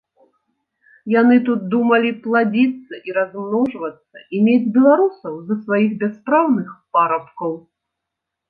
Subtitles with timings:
[1.21, 7.53] Яны тут думалі пладзіцца і размножвацца і мець беларусаў за сваіх бяспраўных парабкаў.